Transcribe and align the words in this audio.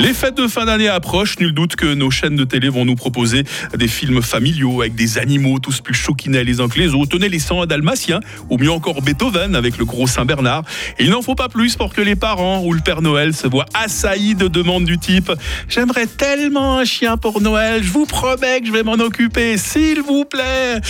Les 0.00 0.14
fêtes 0.14 0.36
de 0.36 0.46
fin 0.46 0.64
d'année 0.64 0.86
approchent, 0.86 1.40
nul 1.40 1.52
doute 1.52 1.74
que 1.74 1.92
nos 1.92 2.08
chaînes 2.08 2.36
de 2.36 2.44
télé 2.44 2.68
vont 2.68 2.84
nous 2.84 2.94
proposer 2.94 3.42
des 3.76 3.88
films 3.88 4.22
familiaux 4.22 4.80
avec 4.82 4.94
des 4.94 5.18
animaux 5.18 5.58
tous 5.58 5.80
plus 5.80 5.94
choquinés 5.94 6.44
les 6.44 6.60
uns 6.60 6.68
que 6.68 6.78
les 6.78 6.94
autres. 6.94 7.10
Tenez 7.10 7.28
les 7.28 7.40
100 7.40 7.66
dalmatiens, 7.66 8.20
ou 8.48 8.58
mieux 8.58 8.70
encore 8.70 9.02
Beethoven 9.02 9.56
avec 9.56 9.76
le 9.76 9.84
gros 9.84 10.06
Saint-Bernard. 10.06 10.62
Il 11.00 11.10
n'en 11.10 11.20
faut 11.20 11.34
pas 11.34 11.48
plus 11.48 11.74
pour 11.74 11.92
que 11.92 12.00
les 12.00 12.14
parents 12.14 12.62
ou 12.62 12.72
le 12.72 12.80
Père 12.80 13.02
Noël 13.02 13.34
se 13.34 13.48
voient 13.48 13.66
assaillis 13.74 14.36
de 14.36 14.46
demandes 14.46 14.84
du 14.84 14.98
type 14.98 15.32
J'aimerais 15.68 16.06
tellement 16.06 16.78
un 16.78 16.84
chien 16.84 17.16
pour 17.16 17.40
Noël, 17.40 17.82
je 17.82 17.90
vous 17.90 18.06
promets 18.06 18.60
que 18.60 18.68
je 18.68 18.72
vais 18.72 18.84
m'en 18.84 18.94
occuper, 18.94 19.56
s'il 19.58 20.02
vous 20.02 20.24
plaît. 20.24 20.80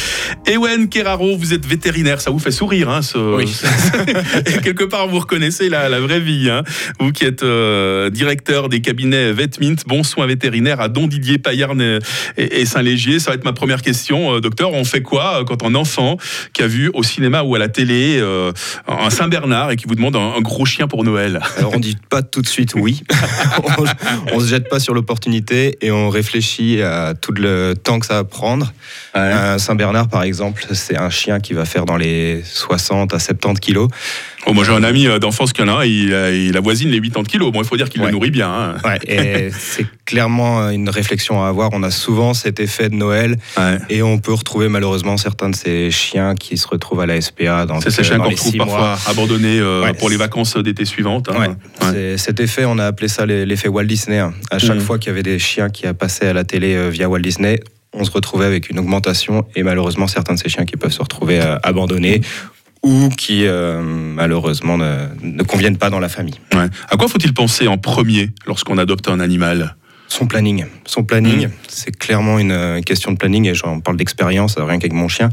Ewen 0.46 0.90
Keraro, 0.90 1.34
vous 1.38 1.54
êtes 1.54 1.64
vétérinaire, 1.64 2.20
ça 2.20 2.30
vous 2.30 2.38
fait 2.38 2.50
sourire, 2.50 2.90
hein, 2.90 3.00
ce... 3.00 3.16
Oui. 3.16 3.50
Et 4.46 4.60
quelque 4.60 4.84
part, 4.84 5.08
vous 5.08 5.20
reconnaissez 5.20 5.70
la, 5.70 5.88
la 5.88 5.98
vraie 5.98 6.20
vie. 6.20 6.50
Hein. 6.50 6.62
Vous 7.00 7.10
qui 7.10 7.24
êtes 7.24 7.42
euh, 7.42 8.10
directeur 8.10 8.68
des 8.68 8.80
cabinets 8.82 8.97
Vetmint, 9.06 9.76
Bon 9.86 10.02
Soin 10.02 10.26
Vétérinaire 10.26 10.80
à 10.80 10.88
Don 10.88 11.06
Didier, 11.06 11.38
Payarn 11.38 12.00
et, 12.36 12.66
Saint-Légier. 12.66 13.18
Ça 13.18 13.30
va 13.30 13.36
être 13.36 13.44
ma 13.44 13.52
première 13.52 13.82
question. 13.82 14.34
Euh, 14.34 14.40
docteur, 14.40 14.72
on 14.72 14.84
fait 14.84 15.02
quoi 15.02 15.40
euh, 15.40 15.44
quand 15.44 15.62
un 15.62 15.74
enfant 15.74 16.16
qui 16.52 16.62
a 16.62 16.66
vu 16.66 16.90
au 16.94 17.02
cinéma 17.02 17.42
ou 17.42 17.54
à 17.54 17.58
la 17.58 17.68
télé 17.68 18.18
euh, 18.18 18.52
un 18.86 19.10
Saint-Bernard 19.10 19.70
et 19.70 19.76
qui 19.76 19.86
vous 19.86 19.94
demande 19.94 20.16
un, 20.16 20.34
un 20.36 20.40
gros 20.40 20.64
chien 20.64 20.88
pour 20.88 21.04
Noël? 21.04 21.40
Alors 21.56 21.74
on 21.74 21.80
dit 21.80 21.96
pas 22.10 22.22
tout 22.22 22.42
de 22.42 22.48
suite 22.48 22.74
oui. 22.74 23.02
on, 23.78 24.36
on 24.36 24.40
se 24.40 24.46
jette 24.46 24.68
pas 24.68 24.80
sur 24.80 24.94
l'opportunité 24.94 25.78
et 25.80 25.90
on 25.90 26.08
réfléchit 26.08 26.82
à 26.82 27.14
tout 27.14 27.32
le 27.32 27.74
temps 27.74 27.98
que 27.98 28.06
ça 28.06 28.14
va 28.14 28.24
prendre. 28.24 28.72
Un 29.14 29.58
Saint-Bernard 29.58 30.08
par 30.08 30.22
exemple, 30.22 30.66
c'est 30.72 30.96
un 30.96 31.10
chien 31.10 31.40
qui 31.40 31.54
va 31.54 31.64
faire 31.64 31.84
dans 31.84 31.96
les 31.96 32.42
60 32.44 33.14
à 33.14 33.18
70 33.18 33.60
kilos. 33.60 33.88
Oh, 34.46 34.52
moi 34.54 34.64
j'ai 34.64 34.72
un 34.72 34.84
ami 34.84 35.06
euh, 35.06 35.18
d'enfance 35.18 35.52
qui 35.52 35.60
en 35.62 35.68
a 35.68 35.72
un, 35.72 35.84
il, 35.84 36.12
euh, 36.12 36.34
il 36.34 36.56
avoisine 36.56 36.88
les 36.90 37.00
80 37.00 37.24
kilos. 37.24 37.52
Bon, 37.52 37.60
il 37.60 37.66
faut 37.66 37.76
dire 37.76 37.88
qu'il 37.88 38.00
le 38.00 38.06
Ouais. 38.06 38.12
nourrit 38.12 38.30
bien. 38.30 38.48
hein. 38.50 38.76
Ouais, 38.84 38.98
et 39.06 39.50
c'est 39.58 39.86
clairement 40.04 40.70
une 40.70 40.88
réflexion 40.88 41.42
à 41.44 41.48
avoir. 41.48 41.70
On 41.72 41.82
a 41.82 41.90
souvent 41.90 42.34
cet 42.34 42.60
effet 42.60 42.88
de 42.88 42.94
Noël 42.94 43.36
Ouais. 43.56 43.78
et 43.90 44.02
on 44.02 44.18
peut 44.18 44.32
retrouver 44.32 44.68
malheureusement 44.68 45.16
certains 45.16 45.50
de 45.50 45.56
ces 45.56 45.90
chiens 45.90 46.34
qui 46.34 46.56
se 46.56 46.66
retrouvent 46.68 47.00
à 47.00 47.06
la 47.06 47.20
SPA 47.20 47.66
dans, 47.66 47.80
C'est 47.80 47.90
ces 47.90 48.04
chiens 48.04 48.18
qu'on 48.18 48.30
retrouve 48.30 48.56
parfois 48.56 48.78
mois. 48.78 48.98
abandonnés 49.06 49.58
euh, 49.58 49.92
pour 49.94 50.08
les 50.08 50.16
vacances 50.16 50.56
d'été 50.56 50.84
suivantes. 50.84 51.28
hein. 51.30 51.56
Cet 52.16 52.40
effet, 52.40 52.64
on 52.64 52.78
a 52.78 52.86
appelé 52.86 53.08
ça 53.08 53.26
l'effet 53.26 53.68
Walt 53.68 53.84
Disney. 53.84 54.18
hein. 54.18 54.32
À 54.50 54.58
chaque 54.58 54.76
Mhm. 54.76 54.82
fois 54.82 54.98
qu'il 54.98 55.08
y 55.08 55.12
avait 55.12 55.22
des 55.22 55.38
chiens 55.38 55.68
qui 55.68 55.84
passaient 55.92 56.28
à 56.28 56.32
la 56.32 56.44
télé 56.44 56.74
euh, 56.74 56.88
via 56.90 57.08
Walt 57.08 57.18
Disney, 57.20 57.60
on 57.92 58.04
se 58.04 58.10
retrouvait 58.10 58.44
avec 58.46 58.70
une 58.70 58.78
augmentation 58.78 59.44
et 59.56 59.62
malheureusement 59.62 60.06
certains 60.06 60.34
de 60.34 60.38
ces 60.38 60.48
chiens 60.48 60.64
qui 60.64 60.76
peuvent 60.76 60.92
se 60.92 61.00
retrouver 61.02 61.40
euh, 61.40 61.56
abandonnés 61.62 62.20
ou 62.82 63.08
qui 63.10 63.46
euh, 63.46 63.80
malheureusement 63.82 64.78
ne, 64.78 65.06
ne 65.22 65.42
conviennent 65.42 65.76
pas 65.78 65.90
dans 65.90 66.00
la 66.00 66.08
famille. 66.08 66.38
Ouais. 66.54 66.66
À 66.88 66.96
quoi 66.96 67.08
faut-il 67.08 67.32
penser 67.34 67.66
en 67.68 67.78
premier 67.78 68.30
lorsqu'on 68.46 68.78
adopte 68.78 69.08
un 69.08 69.20
animal? 69.20 69.76
Son 70.08 70.26
planning, 70.26 70.64
son 70.86 71.04
planning, 71.04 71.46
Mhm. 71.46 71.50
c'est 71.68 71.96
clairement 71.96 72.38
une 72.38 72.80
question 72.84 73.12
de 73.12 73.18
planning 73.18 73.46
et 73.46 73.54
j'en 73.54 73.80
parle 73.80 73.96
d'expérience, 73.98 74.56
euh, 74.58 74.64
rien 74.64 74.78
qu'avec 74.78 74.94
mon 74.94 75.08
chien. 75.08 75.28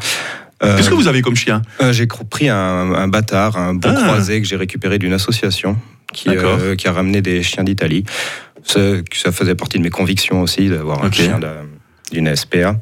Euh, 0.64 0.76
Qu'est-ce 0.78 0.90
que 0.90 0.96
vous 0.96 1.08
avez 1.08 1.22
comme 1.22 1.36
chien? 1.36 1.62
euh, 1.82 1.94
J'ai 1.94 2.08
pris 2.08 2.50
un, 2.50 2.58
un 2.94 3.08
bâtard, 3.08 3.58
un 3.58 3.74
bon 3.74 3.94
Ah. 3.96 4.02
croisé 4.04 4.42
que 4.42 4.48
j'ai 4.48 4.56
récupéré 4.58 5.00
d'une 5.00 5.14
association 5.14 5.78
qui, 6.14 6.30
euh, 6.30 6.76
a 6.84 6.92
ramené 6.92 7.22
des 7.22 7.42
chiens 7.44 7.64
d'Italie. 7.64 8.04
Ça, 8.64 8.80
ça 9.14 9.32
faisait 9.32 9.56
partie 9.56 9.78
de 9.78 9.84
mes 9.84 9.90
convictions 9.90 10.42
aussi 10.42 10.70
d'avoir 10.70 11.04
un 11.04 11.12
chien 11.12 11.40
d'une 12.12 12.34
SPA. 12.36 12.76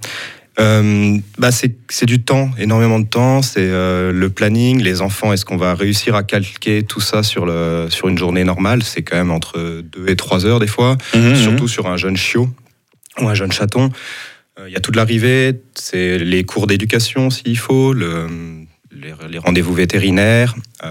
Euh, 0.60 1.18
bah 1.40 1.52
c'est 1.52 1.76
c'est 1.90 2.06
du 2.06 2.22
temps, 2.22 2.52
énormément 2.60 3.00
de 3.00 3.08
temps. 3.08 3.42
C'est 3.42 3.62
euh, 3.62 4.12
le 4.12 4.30
planning, 4.30 4.82
les 4.82 5.02
enfants. 5.02 5.34
Est-ce 5.34 5.46
qu'on 5.46 5.58
va 5.58 5.74
réussir 5.74 6.14
à 6.16 6.24
calquer 6.24 6.84
tout 6.84 7.02
ça 7.02 7.24
sur 7.24 7.46
le 7.46 7.88
sur 7.90 8.08
une 8.08 8.18
journée 8.18 8.44
normale? 8.44 8.84
C'est 8.84 9.02
quand 9.02 9.16
même 9.18 9.32
entre 9.32 9.82
2 9.82 10.10
et 10.10 10.16
3 10.16 10.46
heures 10.46 10.60
des 10.60 10.68
fois 10.68 10.98
Mhm, 11.16 11.36
surtout 11.36 11.68
sur 11.68 11.88
un 11.88 11.98
jeune 11.98 12.18
chiot 12.18 12.48
ou 13.20 13.28
un 13.28 13.34
jeune 13.34 13.52
chaton. 13.52 13.90
Euh, 14.60 14.66
Il 14.68 14.74
y 14.74 14.76
a 14.76 14.80
toute 14.80 14.96
l'arrivée, 14.96 15.60
c'est 15.74 16.20
les 16.20 16.44
cours 16.44 16.68
d'éducation 16.68 17.32
s'il 17.32 17.58
faut, 17.58 17.92
le- 17.94 18.28
les, 18.92 19.14
les 19.32 19.40
rendez-vous 19.40 19.74
vétérinaires. 19.74 20.54
Il 20.84 20.90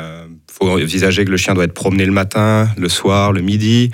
faut 0.53 0.69
envisager 0.71 1.25
que 1.25 1.31
le 1.31 1.37
chien 1.37 1.55
doit 1.55 1.65
être 1.65 1.73
promené 1.75 2.05
le 2.05 2.11
matin, 2.13 2.69
le 2.77 2.89
soir, 2.89 3.33
le 3.33 3.41
midi. 3.43 3.91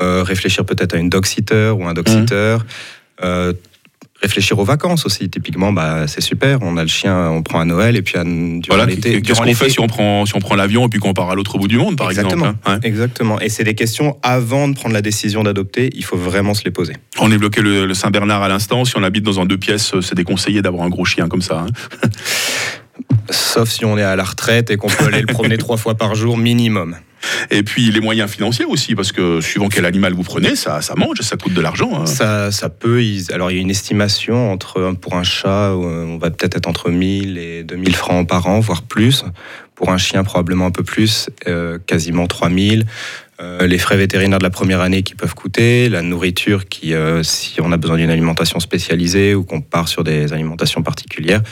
Euh, 0.00 0.22
réfléchir 0.22 0.64
peut-être 0.64 0.94
à 0.94 0.98
une 0.98 1.10
dog 1.10 1.26
sitter 1.26 1.70
ou 1.76 1.86
un 1.86 1.92
dog 1.92 2.08
Mhm. 2.08 2.14
Euh, 4.22 4.26
réfléchir 4.26 4.58
aux 4.58 4.64
vacances 4.64 5.04
aussi. 5.06 5.28
Typiquement, 5.28 5.72
bah, 5.72 6.06
c'est 6.06 6.20
super. 6.20 6.58
On 6.62 6.76
a 6.76 6.82
le 6.82 6.88
chien, 6.88 7.28
on 7.30 7.42
prend 7.42 7.60
à 7.60 7.64
Noël 7.64 7.96
et 7.96 8.02
puis 8.02 8.16
à, 8.18 8.24
durant 8.24 8.60
Voilà, 8.68 8.86
l'été. 8.86 9.20
qu'est-ce 9.20 9.40
qu'on 9.40 9.54
fait 9.54 9.68
si 9.70 9.80
on 9.80 9.86
prend, 9.88 10.24
si 10.26 10.34
on 10.36 10.38
prend 10.38 10.54
l'avion 10.54 10.86
et 10.86 10.88
puis 10.88 11.00
qu'on 11.00 11.12
part 11.14 11.30
à 11.30 11.34
l'autre 11.34 11.58
bout 11.58 11.68
du 11.68 11.76
monde, 11.78 11.96
par 11.96 12.08
Exactement. 12.10 12.46
exemple 12.50 12.58
hein 12.66 12.78
Ouais. 12.82 12.88
Exactement. 12.88 13.40
Et 13.40 13.48
c'est 13.48 13.64
des 13.64 13.74
questions 13.74 14.16
avant 14.22 14.68
de 14.68 14.74
prendre 14.74 14.94
la 14.94 15.02
décision 15.02 15.42
d'adopter. 15.42 15.90
Il 15.94 16.04
faut 16.04 16.16
vraiment 16.16 16.54
se 16.54 16.64
les 16.64 16.70
poser. 16.70 16.94
On 17.20 17.30
évoquait 17.32 17.62
le, 17.62 17.86
le 17.86 17.94
Saint-Bernard 17.94 18.42
à 18.42 18.48
l'instant. 18.48 18.84
Si 18.84 18.96
on 18.96 19.02
habite 19.02 19.24
dans 19.24 19.40
un 19.40 19.44
deux 19.46 19.58
pièces, 19.58 19.92
c'est 20.00 20.14
déconseillé 20.14 20.62
d'avoir 20.62 20.84
un 20.84 20.88
gros 20.90 21.04
chien 21.04 21.28
comme 21.28 21.42
ça. 21.42 21.66
hein. 21.68 22.08
Sauf 23.30 23.68
si 23.70 23.84
on 23.84 23.96
est 23.98 24.02
à 24.02 24.16
la 24.16 24.24
retraite 24.24 24.70
et 24.70 24.76
qu'on 24.76 24.88
peut 24.88 25.06
aller 25.06 25.20
le 25.20 25.26
promener 25.26 25.56
trois 25.58 25.76
fois 25.76 25.94
par 25.94 26.14
jour 26.14 26.36
minimum. 26.36 26.96
Et 27.50 27.62
puis 27.62 27.90
les 27.90 28.00
moyens 28.00 28.30
financiers 28.30 28.64
aussi, 28.64 28.94
parce 28.94 29.12
que 29.12 29.40
suivant 29.40 29.68
quel 29.68 29.84
animal 29.84 30.12
vous 30.12 30.22
prenez, 30.22 30.56
ça, 30.56 30.80
ça 30.80 30.94
mange, 30.96 31.20
ça 31.20 31.36
coûte 31.36 31.54
de 31.54 31.60
l'argent. 31.60 32.02
hein. 32.02 32.06
Ça, 32.06 32.50
ça 32.50 32.68
peut. 32.68 33.02
Alors, 33.32 33.50
il 33.50 33.56
y 33.56 33.58
a 33.58 33.62
une 33.62 33.70
estimation 33.70 34.50
entre 34.52 34.92
pour 35.00 35.14
un 35.14 35.22
chat, 35.22 35.70
euh, 35.70 36.04
on 36.04 36.18
va 36.18 36.30
peut-être 36.30 36.56
être 36.56 36.68
entre 36.68 36.90
1000 36.90 37.38
et 37.38 37.64
2000 37.64 37.94
francs 37.94 38.28
par 38.28 38.46
an, 38.46 38.60
voire 38.60 38.82
plus. 38.82 39.24
Pour 39.74 39.90
un 39.90 39.98
chien, 39.98 40.22
probablement 40.22 40.66
un 40.66 40.70
peu 40.70 40.84
plus, 40.84 41.28
euh, 41.48 41.78
quasiment 41.86 42.26
3000. 42.26 42.84
Euh, 43.40 43.66
les 43.66 43.78
frais 43.78 43.96
vétérinaires 43.96 44.38
de 44.38 44.44
la 44.44 44.50
première 44.50 44.80
année 44.80 45.02
qui 45.02 45.14
peuvent 45.16 45.34
coûter, 45.34 45.88
la 45.88 46.02
nourriture 46.02 46.68
qui, 46.68 46.94
euh, 46.94 47.22
si 47.24 47.60
on 47.60 47.72
a 47.72 47.76
besoin 47.76 47.96
d'une 47.96 48.10
alimentation 48.10 48.60
spécialisée 48.60 49.34
ou 49.34 49.42
qu'on 49.42 49.60
part 49.60 49.88
sur 49.88 50.04
des 50.04 50.32
alimentations 50.32 50.82
particulières, 50.82 51.42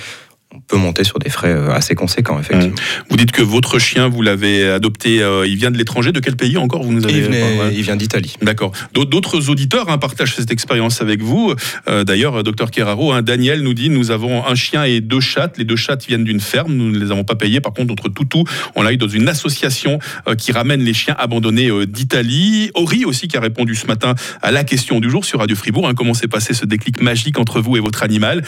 on 0.52 0.58
peut 0.60 0.76
monter 0.76 1.04
sur 1.04 1.20
des 1.20 1.30
frais 1.30 1.52
euh, 1.52 1.70
assez 1.72 1.94
conséquents, 1.94 2.40
effectivement. 2.40 2.74
Vous 3.08 3.16
dites 3.16 3.30
que 3.30 3.40
votre 3.42 3.78
chien, 3.78 4.08
vous 4.08 4.20
l'avez 4.20 4.68
adopté, 4.68 5.22
euh, 5.22 5.46
il 5.46 5.54
vient 5.56 5.70
de 5.70 5.78
l'étranger. 5.78 6.10
De 6.10 6.18
quel 6.18 6.34
pays 6.34 6.56
encore 6.56 6.82
vous 6.82 6.92
nous 6.92 7.04
avez 7.04 7.18
Il, 7.18 7.22
venait- 7.22 7.40
Ouais. 7.58 7.72
il 7.72 7.82
vient 7.82 7.94
d'Italie. 7.94 8.34
D'accord. 8.42 8.72
D'autres- 8.92 9.48
auditeurs 9.48 9.88
hein, 9.88 9.98
partagent 9.98 10.34
cette 10.34 10.50
expérience 10.50 11.00
avec 11.02 11.22
vous. 11.22 11.54
Euh, 11.88 12.02
D'ailleurs, 12.02 12.42
docteur 12.42 12.70
Keraro, 12.72 13.12
hein, 13.12 13.22
Daniel 13.22 13.62
nous 13.62 13.74
dit 13.74 13.90
nous 13.90 14.10
avons 14.10 14.44
un 14.44 14.54
chien 14.56 14.82
et 14.84 15.00
deux 15.00 15.20
chattes. 15.20 15.56
Les 15.56 15.64
deux 15.64 15.76
chattes 15.76 16.04
viennent 16.06 16.24
d'une 16.24 16.40
ferme. 16.40 16.72
Nous 16.72 16.90
ne 16.90 16.98
les 16.98 17.12
avons 17.12 17.22
pas 17.24 17.36
payées. 17.36 17.60
Par 17.60 17.72
contre, 17.72 17.88
notre 17.88 18.08
toutou, 18.08 18.44
on 18.74 18.82
l'a 18.82 18.92
eu 18.92 18.96
dans 18.96 19.08
une 19.08 19.28
association 19.28 19.98
euh, 20.28 20.34
qui 20.34 20.50
ramène 20.52 20.82
les 20.82 20.94
chiens 20.94 21.14
abandonnés 21.18 21.70
d'Italie. 21.86 22.70
Ori 22.74 23.04
aussi 23.04 23.28
qui 23.28 23.36
a 23.36 23.40
répondu 23.40 23.74
ce 23.76 23.86
matin 23.86 24.14
à 24.42 24.50
la 24.50 24.64
question 24.64 24.98
du 24.98 25.08
jour 25.10 25.24
sur 25.24 25.38
Radio 25.38 25.54
Fribourg. 25.54 25.88
hein, 25.88 25.94
comment 25.94 26.14
s'est 26.14 26.28
passé 26.28 26.54
ce 26.54 26.66
déclic 26.66 27.00
magique 27.00 27.38
entre 27.38 27.60
vous 27.60 27.76
et 27.76 27.80
votre 27.80 28.02
animal? 28.02 28.42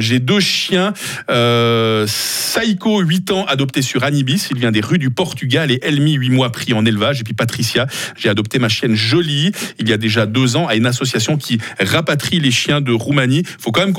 J'ai 0.00 0.18
deux 0.18 0.40
chiens. 0.40 0.92
Euh, 1.30 1.45
Saiko, 2.06 3.00
8 3.00 3.30
ans, 3.32 3.44
adopté 3.46 3.82
sur 3.82 4.04
Anibis. 4.04 4.48
Il 4.50 4.58
vient 4.58 4.72
des 4.72 4.80
rues 4.80 4.98
du 4.98 5.10
Portugal. 5.10 5.70
Et 5.70 5.78
Elmi, 5.82 6.14
8 6.14 6.30
mois, 6.30 6.50
pris 6.50 6.72
en 6.72 6.84
élevage. 6.84 7.20
Et 7.20 7.24
puis 7.24 7.34
Patricia, 7.34 7.86
j'ai 8.16 8.28
adopté 8.28 8.58
ma 8.58 8.68
chienne 8.68 8.94
Jolie 8.94 9.52
il 9.78 9.88
y 9.88 9.92
a 9.92 9.96
déjà 9.96 10.26
deux 10.26 10.56
ans 10.56 10.66
à 10.66 10.74
une 10.76 10.86
association 10.86 11.36
qui 11.36 11.58
rapatrie 11.78 12.40
les 12.40 12.50
chiens 12.50 12.80
de 12.80 12.92
Roumanie. 12.92 13.42
Il 13.44 13.62
faut 13.62 13.72
quand 13.72 13.86
même 13.86 13.92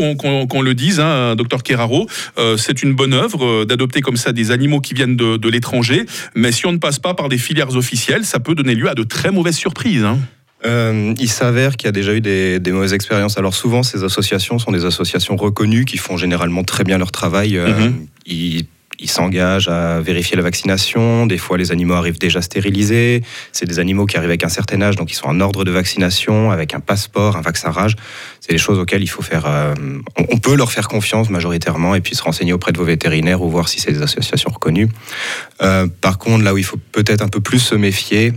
qu'on 0.47 0.61
le 0.61 0.73
dise, 0.73 0.99
hein, 0.99 1.35
docteur 1.35 1.63
Keraro, 1.63 2.07
euh, 2.37 2.57
c'est 2.57 2.83
une 2.83 2.93
bonne 2.93 3.13
œuvre 3.13 3.45
euh, 3.45 3.65
d'adopter 3.65 4.01
comme 4.01 4.17
ça 4.17 4.31
des 4.31 4.51
animaux 4.51 4.81
qui 4.81 4.93
viennent 4.93 5.15
de, 5.15 5.37
de 5.37 5.49
l'étranger. 5.49 6.05
Mais 6.35 6.51
si 6.51 6.65
on 6.65 6.71
ne 6.71 6.77
passe 6.77 6.99
pas 6.99 7.13
par 7.13 7.29
des 7.29 7.37
filières 7.37 7.75
officielles, 7.75 8.25
ça 8.25 8.39
peut 8.39 8.55
donner 8.55 8.75
lieu 8.75 8.89
à 8.89 8.95
de 8.95 9.03
très 9.03 9.31
mauvaises 9.31 9.57
surprises. 9.57 10.03
hein. 10.03 10.19
Euh, 10.65 11.13
il 11.19 11.29
s'avère 11.29 11.77
qu'il 11.77 11.87
y 11.87 11.89
a 11.89 11.91
déjà 11.91 12.13
eu 12.13 12.21
des, 12.21 12.59
des 12.59 12.71
mauvaises 12.71 12.93
expériences. 12.93 13.37
Alors 13.37 13.53
souvent, 13.53 13.83
ces 13.83 14.03
associations 14.03 14.57
sont 14.57 14.71
des 14.71 14.85
associations 14.85 15.35
reconnues 15.35 15.85
qui 15.85 15.97
font 15.97 16.17
généralement 16.17 16.63
très 16.63 16.83
bien 16.83 16.97
leur 16.97 17.11
travail. 17.11 17.57
Euh, 17.57 17.67
Mhm. 17.67 18.07
Ils 18.25 18.65
ils 18.99 19.11
s'engagent 19.11 19.67
à 19.67 20.01
vérifier 20.01 20.35
la 20.35 20.41
vaccination. 20.41 21.27
Des 21.27 21.37
fois, 21.37 21.59
les 21.59 21.71
animaux 21.71 21.93
arrivent 21.93 22.17
déjà 22.17 22.41
stérilisés. 22.41 23.21
C'est 23.51 23.67
des 23.67 23.77
animaux 23.77 24.07
qui 24.07 24.17
arrivent 24.17 24.31
avec 24.31 24.43
un 24.43 24.49
certain 24.49 24.81
âge, 24.81 24.95
donc 24.95 25.11
ils 25.11 25.15
sont 25.15 25.27
en 25.27 25.39
ordre 25.39 25.63
de 25.63 25.69
vaccination, 25.69 26.49
avec 26.49 26.73
un 26.73 26.79
passeport, 26.79 27.37
un 27.37 27.41
vaccin 27.41 27.69
rage. 27.69 27.95
C'est 28.41 28.53
des 28.53 28.57
choses 28.57 28.79
auxquelles 28.79 29.03
il 29.03 29.07
faut 29.07 29.21
faire. 29.21 29.45
euh, 29.45 29.75
on, 30.17 30.25
on 30.31 30.37
peut 30.39 30.55
leur 30.55 30.71
faire 30.71 30.87
confiance 30.87 31.29
majoritairement 31.29 31.93
et 31.93 32.01
puis 32.01 32.15
se 32.15 32.23
renseigner 32.23 32.53
auprès 32.53 32.71
de 32.71 32.79
vos 32.79 32.85
vétérinaires 32.85 33.43
ou 33.43 33.51
voir 33.51 33.69
si 33.69 33.79
c'est 33.79 33.91
des 33.91 34.01
associations 34.01 34.49
reconnues. 34.51 34.89
Par 36.01 36.17
contre, 36.17 36.43
là 36.43 36.55
où 36.55 36.57
il 36.57 36.63
faut 36.65 36.79
peut-être 36.91 37.21
un 37.21 37.27
peu 37.27 37.39
plus 37.39 37.59
se 37.59 37.75
méfier, 37.75 38.33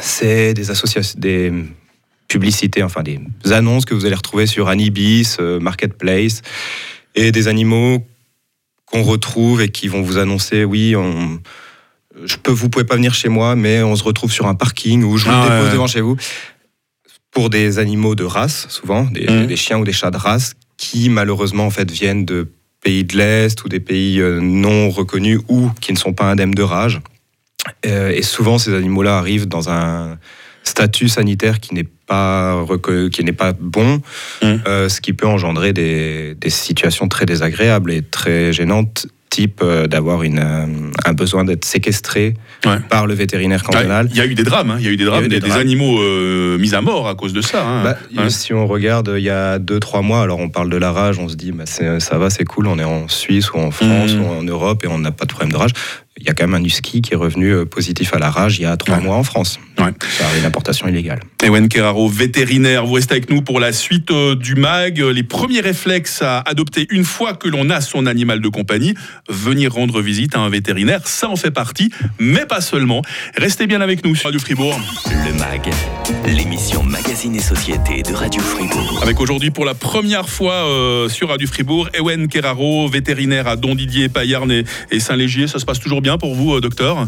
c'est 0.00 0.54
des 0.54 0.70
associations, 0.70 1.18
des 1.20 1.52
publicités, 2.28 2.82
enfin 2.82 3.02
des 3.02 3.20
annonces 3.52 3.84
que 3.84 3.94
vous 3.94 4.06
allez 4.06 4.14
retrouver 4.14 4.46
sur 4.46 4.68
Anibis, 4.68 5.36
euh, 5.40 5.60
Marketplace, 5.60 6.42
et 7.14 7.30
des 7.32 7.48
animaux 7.48 8.04
qu'on 8.86 9.02
retrouve 9.02 9.60
et 9.62 9.68
qui 9.68 9.88
vont 9.88 10.02
vous 10.02 10.18
annoncer, 10.18 10.64
oui, 10.64 10.94
on, 10.96 11.40
je 12.24 12.36
peux, 12.36 12.52
vous 12.52 12.68
pouvez 12.68 12.84
pas 12.84 12.96
venir 12.96 13.14
chez 13.14 13.28
moi, 13.28 13.54
mais 13.54 13.82
on 13.82 13.96
se 13.96 14.04
retrouve 14.04 14.32
sur 14.32 14.46
un 14.46 14.54
parking 14.54 15.02
ou 15.04 15.16
je 15.18 15.24
vous 15.26 15.30
Ah 15.32 15.48
dépose 15.48 15.66
ouais. 15.66 15.72
devant 15.72 15.86
chez 15.86 16.00
vous. 16.00 16.16
Pour 17.30 17.48
des 17.50 17.78
animaux 17.78 18.14
de 18.14 18.24
race, 18.24 18.66
souvent, 18.68 19.04
des, 19.04 19.26
Mhm. 19.30 19.46
des 19.46 19.56
chiens 19.56 19.78
ou 19.78 19.84
des 19.84 19.92
chats 19.92 20.10
de 20.10 20.16
race, 20.18 20.54
qui 20.76 21.08
malheureusement 21.08 21.64
en 21.66 21.70
fait 21.70 21.90
viennent 21.90 22.24
de 22.24 22.48
pays 22.82 23.04
de 23.04 23.16
l'Est 23.16 23.62
ou 23.64 23.68
des 23.68 23.80
pays 23.80 24.20
euh, 24.20 24.40
non 24.40 24.90
reconnus 24.90 25.40
ou 25.48 25.70
qui 25.80 25.92
ne 25.92 25.98
sont 25.98 26.12
pas 26.12 26.24
indemnes 26.30 26.50
de 26.54 26.62
rage. 26.62 27.00
Euh, 27.86 28.10
et 28.10 28.22
souvent, 28.22 28.58
ces 28.58 28.74
animaux-là 28.74 29.18
arrivent 29.18 29.48
dans 29.48 29.68
un 29.68 30.18
statut 30.64 31.08
sanitaire 31.08 31.60
qui 31.60 31.74
n'est 31.74 31.88
pas 32.06 32.64
qui 33.12 33.24
n'est 33.24 33.32
pas 33.32 33.52
bon, 33.52 34.00
mmh. 34.42 34.46
euh, 34.66 34.88
ce 34.88 35.00
qui 35.00 35.12
peut 35.12 35.26
engendrer 35.26 35.72
des, 35.72 36.34
des, 36.34 36.50
situations 36.50 37.08
très 37.08 37.26
désagréables 37.26 37.92
et 37.92 38.02
très 38.02 38.52
gênantes 38.52 39.06
type 39.30 39.60
euh, 39.62 39.86
d'avoir 39.86 40.20
euh, 40.22 40.66
un 41.06 41.12
besoin 41.14 41.44
d'être 41.44 41.64
séquestré 41.64 42.34
par 42.90 43.06
le 43.06 43.14
vétérinaire 43.14 43.62
cantonal. 43.62 44.08
Il 44.10 44.18
y 44.18 44.20
a 44.20 44.26
eu 44.26 44.34
des 44.34 44.42
drames, 44.42 44.72
hein. 44.72 44.76
il 44.78 44.84
y 44.84 44.88
a 44.88 44.90
eu 44.90 44.98
des 44.98 45.06
drames, 45.06 45.26
des, 45.26 45.52
animaux 45.52 45.98
mis 46.58 46.74
à 46.74 46.82
mort 46.82 47.08
à 47.08 47.14
cause 47.14 47.32
de 47.32 47.40
ça. 47.40 47.66
Hein. 47.66 47.96
Bah, 48.14 48.28
si 48.28 48.52
on 48.52 48.66
regarde 48.66 49.10
il 49.16 49.24
y 49.24 49.30
a 49.30 49.58
2-3 49.58 50.02
mois, 50.02 50.20
alors 50.22 50.38
on 50.38 50.50
parle 50.50 50.68
de 50.68 50.76
la 50.76 50.92
rage, 50.92 51.18
on 51.18 51.28
se 51.28 51.36
dit 51.36 51.50
bah, 51.50 51.64
ça 51.66 52.18
va, 52.18 52.28
c'est 52.28 52.44
cool, 52.44 52.66
on 52.66 52.78
est 52.78 52.84
en 52.84 53.08
Suisse 53.08 53.52
ou 53.52 53.56
en 53.56 53.70
France 53.70 54.12
mmh. 54.12 54.20
ou 54.20 54.26
en 54.26 54.42
Europe 54.42 54.84
et 54.84 54.88
on 54.88 54.98
n'a 54.98 55.12
pas 55.12 55.24
de 55.24 55.30
problème 55.30 55.52
de 55.52 55.56
rage 55.56 55.72
il 56.22 56.28
y 56.28 56.30
a 56.30 56.34
quand 56.34 56.46
même 56.46 56.62
un 56.62 56.64
husky 56.64 57.02
qui 57.02 57.14
est 57.14 57.16
revenu 57.16 57.50
euh, 57.50 57.64
positif 57.64 58.14
à 58.14 58.18
la 58.18 58.30
rage 58.30 58.58
il 58.58 58.62
y 58.62 58.64
a 58.64 58.76
trois 58.76 59.00
mois 59.00 59.16
en 59.16 59.24
France. 59.24 59.58
Ouais. 59.78 59.90
C'est 60.08 60.38
une 60.38 60.44
importation 60.44 60.86
illégale. 60.86 61.20
Ewen 61.42 61.68
Keraro, 61.68 62.08
vétérinaire, 62.08 62.86
vous 62.86 62.94
restez 62.94 63.14
avec 63.14 63.28
nous 63.28 63.42
pour 63.42 63.58
la 63.58 63.72
suite 63.72 64.12
euh, 64.12 64.36
du 64.36 64.54
MAG. 64.54 65.00
Les 65.00 65.24
premiers 65.24 65.60
réflexes 65.60 66.22
à 66.22 66.38
adopter 66.40 66.86
une 66.90 67.04
fois 67.04 67.34
que 67.34 67.48
l'on 67.48 67.70
a 67.70 67.80
son 67.80 68.06
animal 68.06 68.40
de 68.40 68.48
compagnie, 68.48 68.94
venir 69.28 69.72
rendre 69.72 70.00
visite 70.00 70.36
à 70.36 70.38
un 70.38 70.48
vétérinaire, 70.48 71.08
ça 71.08 71.28
en 71.28 71.34
fait 71.34 71.50
partie, 71.50 71.90
mais 72.20 72.46
pas 72.46 72.60
seulement. 72.60 73.02
Restez 73.36 73.66
bien 73.66 73.80
avec 73.80 74.04
nous 74.04 74.14
sur 74.14 74.26
Radio 74.26 74.38
Fribourg. 74.38 74.78
Le 75.06 75.32
MAG, 75.36 75.68
l'émission 76.26 76.84
Magazine 76.84 77.34
et 77.34 77.40
Société 77.40 78.04
de 78.04 78.14
Radio 78.14 78.40
Fribourg. 78.40 79.00
Avec 79.02 79.18
aujourd'hui 79.18 79.50
pour 79.50 79.64
la 79.64 79.74
première 79.74 80.28
fois 80.28 80.68
euh, 80.68 81.08
sur 81.08 81.30
Radio 81.30 81.48
Fribourg, 81.48 81.88
Ewen 81.94 82.28
Keraro, 82.28 82.86
vétérinaire 82.86 83.48
à 83.48 83.56
Don 83.56 83.74
Didier, 83.74 84.08
Payarn 84.08 84.52
et 84.52 85.00
Saint-Légier. 85.00 85.48
Ça 85.48 85.58
se 85.58 85.64
passe 85.64 85.80
toujours 85.80 86.02
bien 86.02 86.11
pour 86.18 86.34
vous, 86.34 86.54
euh, 86.54 86.60
docteur 86.60 87.06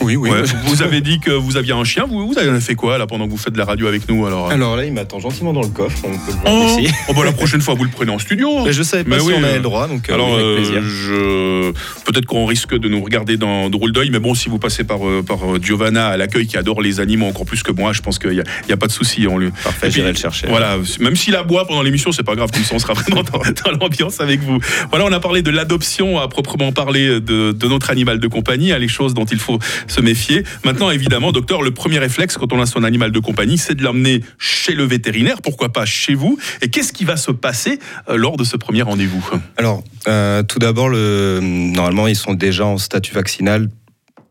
oui, 0.00 0.16
oui. 0.16 0.30
vous 0.66 0.82
avez 0.82 1.00
dit 1.00 1.20
que 1.20 1.30
vous 1.30 1.56
aviez 1.56 1.72
un 1.72 1.84
chien. 1.84 2.04
Vous, 2.08 2.26
vous 2.26 2.38
avez 2.38 2.60
fait 2.60 2.74
quoi 2.74 2.98
là 2.98 3.06
pendant 3.06 3.26
que 3.26 3.30
vous 3.30 3.36
faites 3.36 3.52
de 3.52 3.58
la 3.58 3.64
radio 3.64 3.86
avec 3.86 4.08
nous 4.08 4.26
alors 4.26 4.50
Alors 4.50 4.76
là, 4.76 4.84
il 4.84 4.92
m'attend 4.92 5.18
gentiment 5.18 5.52
dans 5.52 5.62
le 5.62 5.68
coffre. 5.68 5.98
On 6.04 6.10
peut 6.10 6.32
le 6.32 6.32
voir 6.32 6.52
oh, 6.54 6.78
ici. 6.80 6.92
Oh, 7.08 7.12
bah, 7.14 7.24
la 7.24 7.32
prochaine 7.32 7.60
fois, 7.60 7.74
vous 7.74 7.84
le 7.84 7.90
prenez 7.90 8.10
en 8.10 8.18
studio. 8.18 8.64
Mais 8.64 8.72
je 8.72 8.82
savais 8.82 9.04
pas 9.04 9.18
si 9.18 9.32
on 9.32 9.42
avait 9.42 9.56
le 9.56 9.62
droit, 9.62 9.88
donc 9.88 10.08
euh, 10.08 10.14
alors, 10.14 10.34
avec 10.34 10.66
euh, 10.66 10.82
je... 10.82 11.72
peut-être 12.04 12.26
qu'on 12.26 12.46
risque 12.46 12.76
de 12.76 12.88
nous 12.88 13.02
regarder 13.02 13.36
dans 13.36 13.70
de 13.70 13.76
rôle 13.76 13.92
d'œil, 13.92 14.10
mais 14.10 14.18
bon, 14.18 14.34
si 14.34 14.48
vous 14.48 14.58
passez 14.58 14.84
par 14.84 15.00
par 15.26 15.38
Giovanna 15.62 16.08
à 16.08 16.16
l'accueil 16.16 16.46
qui 16.46 16.56
adore 16.56 16.82
les 16.82 17.00
animaux 17.00 17.26
encore 17.26 17.46
plus 17.46 17.62
que 17.62 17.72
moi, 17.72 17.92
je 17.92 18.02
pense 18.02 18.18
qu'il 18.18 18.30
n'y 18.30 18.40
a, 18.40 18.44
a, 18.70 18.76
pas 18.76 18.86
de 18.86 18.92
souci 18.92 19.26
en 19.26 19.38
lui. 19.38 19.50
Parfait, 19.64 19.90
j'irai 19.90 20.12
le 20.12 20.18
chercher. 20.18 20.46
Voilà, 20.48 20.76
même 21.00 21.16
s'il 21.16 21.34
aboie 21.36 21.66
pendant 21.66 21.82
l'émission, 21.82 22.12
c'est 22.12 22.22
pas 22.22 22.34
grave, 22.34 22.50
comme 22.50 22.64
ça 22.64 22.74
on 22.74 22.78
sera 22.78 22.94
vraiment 22.94 23.22
dans, 23.22 23.70
l'ambiance 23.72 24.20
avec 24.20 24.40
vous. 24.40 24.58
Voilà, 24.90 25.04
on 25.06 25.12
a 25.12 25.20
parlé 25.20 25.42
de 25.42 25.50
l'adoption 25.50 26.18
à 26.18 26.28
proprement 26.28 26.72
parler 26.72 27.20
de, 27.20 27.52
de 27.52 27.68
notre 27.68 27.90
animal 27.90 28.20
de 28.20 28.28
compagnie, 28.28 28.72
à 28.72 28.78
les 28.78 28.88
choses 28.88 29.14
dont 29.14 29.24
il 29.24 29.38
faut 29.38 29.58
se 29.88 30.00
méfier. 30.00 30.44
Maintenant, 30.64 30.90
évidemment, 30.90 31.32
docteur, 31.32 31.62
le 31.62 31.70
premier 31.70 31.98
réflexe 31.98 32.36
quand 32.36 32.52
on 32.52 32.60
a 32.60 32.66
son 32.66 32.84
animal 32.84 33.12
de 33.12 33.18
compagnie, 33.18 33.58
c'est 33.58 33.74
de 33.74 33.82
l'emmener 33.82 34.20
chez 34.38 34.74
le 34.74 34.84
vétérinaire, 34.84 35.42
pourquoi 35.42 35.72
pas 35.72 35.84
chez 35.84 36.14
vous. 36.14 36.38
Et 36.62 36.68
qu'est-ce 36.68 36.92
qui 36.92 37.04
va 37.04 37.16
se 37.16 37.30
passer 37.30 37.78
euh, 38.08 38.16
lors 38.16 38.36
de 38.36 38.44
ce 38.44 38.56
premier 38.56 38.82
rendez-vous? 38.82 39.24
Alors, 39.56 39.82
euh, 40.08 40.42
tout 40.42 40.58
d'abord, 40.58 40.88
le... 40.88 41.40
normalement, 41.42 42.06
ils 42.06 42.16
sont 42.16 42.34
déjà 42.34 42.66
en 42.66 42.78
statut 42.78 43.14
vaccinal 43.14 43.68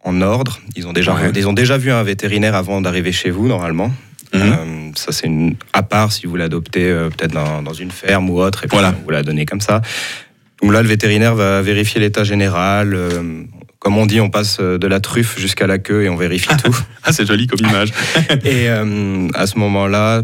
en 0.04 0.22
ordre. 0.22 0.60
Ils 0.76 0.88
ont 0.88 0.94
déjà, 0.94 1.16
ils 1.36 1.48
ont 1.48 1.54
déjà 1.54 1.78
vu 1.78 1.92
un 1.92 2.04
vétérinaire 2.04 2.56
avant 2.56 2.82
d'arriver 2.82 3.12
chez 3.12 3.32
vous, 3.32 3.48
normalement. 3.48 3.92
Mhm. 4.34 4.42
Euh, 4.42 4.92
ça, 4.96 5.12
c'est 5.12 5.28
une... 5.28 5.56
à 5.74 5.84
part 5.84 6.12
si 6.12 6.28
vous 6.28 6.36
l'adoptez 6.36 6.86
peut-être 7.16 7.34
dans, 7.34 7.74
une 7.74 7.92
ferme 7.92 8.30
ou 8.30 8.40
autre, 8.40 8.64
et 8.64 8.68
puis 8.68 8.78
voilà. 8.78 8.94
vous 9.04 9.10
la 9.10 9.24
donnez 9.24 9.46
comme 9.46 9.62
ça. 9.62 9.82
Donc 10.62 10.72
là, 10.72 10.82
le 10.82 10.88
vétérinaire 10.88 11.36
va 11.36 11.62
vérifier 11.62 12.00
l'état 12.00 12.24
général 12.24 12.98
comme 13.86 14.00
on 14.00 14.08
dit, 14.08 14.20
on 14.20 14.32
passe 14.32 14.58
euh, 14.60 14.80
de 14.80 14.88
la 14.88 15.00
truffe 15.00 15.38
jusqu'à 15.38 15.68
la 15.68 15.78
queue 15.78 16.06
et 16.06 16.10
on 16.10 16.16
vérifie 16.16 16.58
tout. 16.58 16.76
ah, 17.04 17.14
c'est 17.14 17.28
joli 17.28 17.46
comme 17.46 17.60
image. 17.60 17.90
et 18.44 18.68
euh, 18.68 19.28
à 19.36 19.46
ce 19.46 19.60
moment-là, 19.60 20.24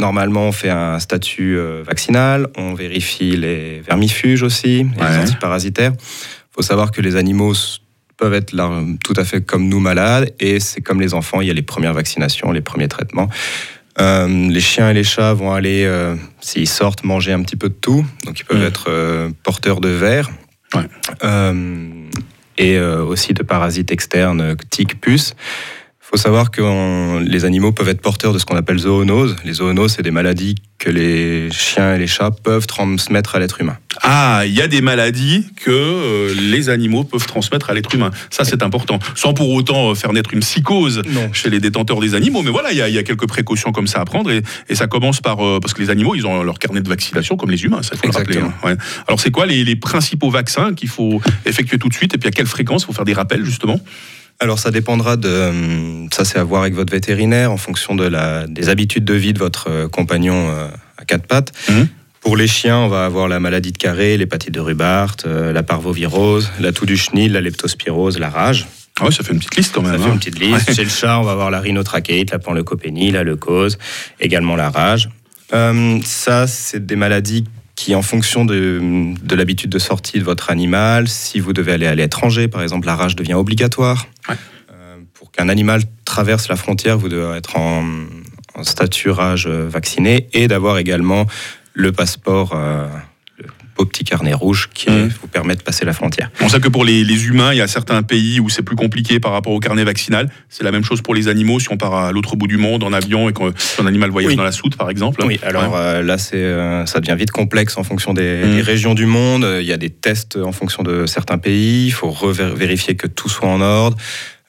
normalement, 0.00 0.48
on 0.48 0.50
fait 0.50 0.70
un 0.70 0.98
statut 0.98 1.56
euh, 1.56 1.84
vaccinal, 1.86 2.48
on 2.56 2.74
vérifie 2.74 3.36
les 3.36 3.80
vermifuges 3.86 4.42
aussi, 4.42 4.88
les 4.98 5.18
antiparasitaires. 5.22 5.92
Il 5.92 6.54
faut 6.56 6.62
savoir 6.62 6.90
que 6.90 7.00
les 7.00 7.14
animaux 7.14 7.52
peuvent 8.16 8.34
être 8.34 8.52
là, 8.52 8.72
tout 9.04 9.14
à 9.16 9.22
fait 9.24 9.40
comme 9.40 9.68
nous 9.68 9.78
malades 9.78 10.34
et 10.40 10.58
c'est 10.58 10.80
comme 10.80 11.00
les 11.00 11.14
enfants, 11.14 11.40
il 11.40 11.46
y 11.46 11.50
a 11.52 11.54
les 11.54 11.62
premières 11.62 11.94
vaccinations, 11.94 12.50
les 12.50 12.60
premiers 12.60 12.88
traitements. 12.88 13.28
les 14.00 14.60
chiens 14.60 14.90
et 14.90 14.94
les 14.94 15.04
chats 15.04 15.32
vont 15.32 15.52
aller, 15.52 15.88
s'ils 16.40 16.68
sortent, 16.68 17.04
manger 17.04 17.32
un 17.32 17.42
petit 17.42 17.54
peu 17.54 17.68
de 17.68 17.74
tout. 17.74 18.04
Donc 18.24 18.40
ils 18.40 18.44
peuvent 18.44 18.58
mm. 18.58 18.66
être 18.66 19.30
porteurs 19.44 19.80
de. 19.80 19.96
Ouais 20.74 20.82
et 22.58 22.76
euh, 22.76 23.02
aussi 23.02 23.34
de 23.34 23.42
parasites 23.42 23.92
externes, 23.92 24.56
tiques, 24.70 25.00
puces. 25.00 25.34
Il 26.16 26.18
faut 26.18 26.22
savoir 26.22 26.50
que 26.50 27.22
les 27.24 27.44
animaux 27.44 27.72
peuvent 27.72 27.90
être 27.90 28.00
porteurs 28.00 28.32
de 28.32 28.38
ce 28.38 28.46
qu'on 28.46 28.56
appelle 28.56 28.78
zoonoses. 28.78 29.36
Les 29.44 29.52
zoonoses, 29.52 29.96
c'est 29.96 30.02
des 30.02 30.10
maladies 30.10 30.54
que 30.78 30.88
les 30.88 31.50
chiens 31.50 31.94
et 31.94 31.98
les 31.98 32.06
chats 32.06 32.30
peuvent 32.30 32.66
transmettre 32.66 33.34
à 33.34 33.38
l'être 33.38 33.60
humain. 33.60 33.76
Ah, 34.00 34.44
il 34.46 34.54
y 34.54 34.62
a 34.62 34.66
des 34.66 34.80
maladies 34.80 35.44
que 35.56 35.70
euh, 35.70 36.34
les 36.34 36.70
animaux 36.70 37.04
peuvent 37.04 37.26
transmettre 37.26 37.68
à 37.68 37.74
l'être 37.74 37.94
humain. 37.94 38.10
Ça, 38.30 38.46
c'est 38.46 38.62
important. 38.62 38.98
Sans 39.14 39.34
pour 39.34 39.50
autant 39.50 39.90
euh, 39.90 39.94
faire 39.94 40.14
naître 40.14 40.32
une 40.32 40.40
psychose 40.40 41.02
chez 41.34 41.50
les 41.50 41.60
détenteurs 41.60 42.00
des 42.00 42.14
animaux. 42.14 42.40
Mais 42.40 42.50
voilà, 42.50 42.72
il 42.72 42.78
y, 42.78 42.98
a 42.98 43.02
quelques 43.02 43.28
précautions 43.28 43.72
comme 43.72 43.86
ça 43.86 44.00
à 44.00 44.06
prendre. 44.06 44.30
Et, 44.30 44.74
ça 44.74 44.86
commence 44.86 45.20
par... 45.20 45.36
parce 45.60 45.74
que 45.74 45.82
les 45.82 45.90
animaux, 45.90 46.14
ils 46.14 46.26
ont 46.26 46.42
leur 46.42 46.58
carnet 46.58 46.80
de 46.80 46.88
vaccination 46.88 47.36
comme 47.36 47.50
les 47.50 47.62
humains, 47.62 47.82
ça, 47.82 47.94
faut 47.94 48.06
le 48.06 48.12
rappeler. 48.16 48.38
Hein. 48.38 48.76
Alors, 49.06 49.20
c'est 49.20 49.30
quoi 49.30 49.44
les, 49.44 49.64
les 49.64 49.76
principaux 49.76 50.30
vaccins 50.30 50.72
qu'il 50.72 50.88
faut 50.88 51.20
effectuer 51.44 51.78
tout 51.78 51.90
de 51.90 51.94
suite 51.94 52.14
Et 52.14 52.18
puis, 52.18 52.28
à 52.28 52.32
quelle 52.32 52.46
fréquence? 52.46 52.84
Il 52.84 52.86
faut 52.86 52.94
faire 52.94 53.04
des 53.04 53.12
rappels, 53.12 53.44
justement 53.44 53.78
alors 54.38 54.58
ça 54.58 54.70
dépendra 54.70 55.16
de, 55.16 55.28
euh, 55.28 56.06
ça 56.12 56.24
c'est 56.24 56.38
à 56.38 56.44
voir 56.44 56.62
avec 56.62 56.74
votre 56.74 56.92
vétérinaire 56.92 57.52
en 57.52 57.56
fonction 57.56 57.94
de 57.94 58.04
la, 58.04 58.46
des 58.46 58.68
habitudes 58.68 59.04
de 59.04 59.14
vie 59.14 59.32
de 59.32 59.38
votre 59.38 59.70
euh, 59.70 59.88
compagnon 59.88 60.48
euh, 60.50 60.68
à 60.98 61.04
quatre 61.04 61.26
pattes. 61.26 61.52
Mhm. 61.68 61.88
Pour 62.20 62.36
les 62.36 62.48
chiens, 62.48 62.78
on 62.78 62.88
va 62.88 63.04
avoir 63.04 63.28
la 63.28 63.38
maladie 63.38 63.70
de 63.70 63.78
Carré, 63.78 64.16
l'hépatite 64.16 64.52
de 64.52 64.58
Rubart, 64.58 65.14
la 65.24 65.62
parvovirose, 65.62 66.50
la 66.58 66.72
toux 66.72 66.84
du 66.84 66.96
chenil, 66.96 67.30
la 67.30 67.40
leptospirose, 67.40 68.18
la 68.18 68.28
rage. 68.28 68.66
Ah 68.98 69.04
oui, 69.06 69.14
ça 69.14 69.22
fait 69.22 69.32
une 69.32 69.38
petite 69.38 69.54
liste 69.54 69.72
quand 69.72 69.82
même. 69.82 69.92
Ça 69.92 69.98
fait 69.98 70.06
hein. 70.06 70.12
une 70.14 70.18
petite 70.18 70.40
liste. 70.40 70.74
Chez 70.74 70.82
le 70.82 70.90
chat, 70.90 71.20
on 71.20 71.22
va 71.22 71.30
avoir 71.30 71.52
la 71.52 71.60
rhinotrachéite, 71.60 72.32
la 72.32 72.40
panleucopénie, 72.40 73.12
la 73.12 73.22
leucose, 73.22 73.78
également 74.18 74.56
la 74.56 74.70
rage. 74.70 75.08
ça, 75.52 76.48
c'est 76.48 76.84
des 76.84 76.96
maladies 76.96 77.44
qui, 77.76 77.94
en 77.94 78.02
fonction 78.02 78.44
de, 78.44 79.14
de 79.22 79.34
l'habitude 79.36 79.70
de 79.70 79.78
sortie 79.78 80.18
de 80.18 80.24
votre 80.24 80.50
animal, 80.50 81.08
si 81.08 81.38
vous 81.40 81.52
devez 81.52 81.72
aller 81.72 81.86
à 81.86 81.94
l'étranger, 81.94 82.48
par 82.48 82.62
exemple, 82.62 82.86
la 82.86 82.96
rage 82.96 83.14
devient 83.14 83.34
obligatoire. 83.34 84.08
Euh, 84.28 84.96
pour 85.14 85.30
qu'un 85.30 85.48
animal 85.48 85.82
traverse 86.04 86.48
la 86.48 86.56
frontière, 86.56 86.98
vous 86.98 87.08
devez 87.08 87.36
être 87.36 87.56
en, 87.56 87.84
en 88.54 88.64
statut 88.64 89.10
rage 89.10 89.46
vacciné 89.46 90.28
et 90.32 90.48
d'avoir 90.48 90.78
également 90.78 91.26
le 91.74 91.92
passeport. 91.92 92.52
Euh, 92.54 92.88
au 93.78 93.84
petit 93.84 94.04
carnet 94.04 94.34
rouge 94.34 94.70
qui 94.72 94.90
mmh. 94.90 95.08
vous 95.20 95.28
permet 95.28 95.54
de 95.56 95.62
passer 95.62 95.84
la 95.84 95.92
frontière. 95.92 96.30
On 96.40 96.48
sait 96.48 96.60
que 96.60 96.68
pour 96.68 96.84
les, 96.84 97.26
humains, 97.26 97.52
il 97.52 97.58
y 97.58 97.60
a 97.60 97.68
certains 97.68 98.02
pays 98.02 98.40
où 98.40 98.48
c'est 98.48 98.62
plus 98.62 98.76
compliqué 98.76 99.20
par 99.20 99.32
rapport 99.32 99.52
au 99.52 99.60
carnet 99.60 99.84
vaccinal. 99.84 100.30
C'est 100.48 100.64
la 100.64 100.72
même 100.72 100.84
chose 100.84 101.02
pour 101.02 101.14
les 101.14 101.28
animaux 101.28 101.60
si 101.60 101.70
on 101.70 101.76
part 101.76 101.94
à 101.94 102.12
l'autre 102.12 102.36
bout 102.36 102.46
du 102.46 102.56
monde 102.56 102.84
en 102.84 102.92
avion 102.92 103.28
et 103.28 103.32
qu'un 103.32 103.86
animal 103.86 104.10
voyage 104.10 104.36
dans 104.36 104.42
la 104.42 104.52
soute, 104.52 104.76
par 104.76 104.90
exemple. 104.90 105.22
Oui, 105.24 105.38
alors 105.42 105.76
euh, 105.76 106.02
là, 106.02 106.18
c'est, 106.18 106.36
euh, 106.36 106.86
ça 106.86 107.00
devient 107.00 107.16
vite 107.18 107.30
complexe 107.30 107.76
en 107.76 107.84
fonction 107.84 108.14
des, 108.14 108.44
mmh. 108.44 108.54
des, 108.54 108.62
régions 108.62 108.94
du 108.94 109.06
monde. 109.06 109.46
Il 109.60 109.66
y 109.66 109.72
a 109.72 109.76
des 109.76 109.90
tests 109.90 110.36
en 110.36 110.52
fonction 110.52 110.82
de 110.82 111.06
certains 111.06 111.38
pays. 111.38 111.86
Il 111.86 111.92
faut 111.92 112.14
vérifier 112.32 112.96
que 112.96 113.06
tout 113.06 113.28
soit 113.28 113.48
en 113.48 113.60
ordre. 113.60 113.96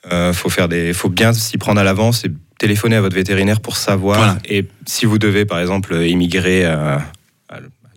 Il 0.06 0.14
euh, 0.14 0.32
faut, 0.32 0.48
faire 0.48 0.68
des, 0.68 0.92
faut 0.92 1.10
bien 1.10 1.32
s'y 1.32 1.58
prendre 1.58 1.80
à 1.80 1.84
l'avance 1.84 2.24
et 2.24 2.30
téléphoner 2.58 2.96
à 2.96 3.00
votre 3.00 3.14
vétérinaire 3.14 3.60
pour 3.60 3.76
savoir. 3.76 4.38
Et 4.48 4.64
si 4.86 5.06
vous 5.06 5.18
devez, 5.18 5.44
par 5.44 5.60
exemple, 5.60 5.94
immigrer 5.94 6.64